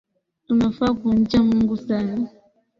[0.47, 2.27] Tunafaa kumcha Mungu sana